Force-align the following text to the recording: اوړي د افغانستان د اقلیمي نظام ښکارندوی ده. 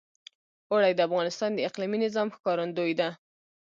اوړي 0.71 0.91
د 0.95 0.99
افغانستان 1.07 1.49
د 1.53 1.59
اقلیمي 1.69 1.97
نظام 2.05 2.27
ښکارندوی 2.35 2.93
ده. 2.99 3.09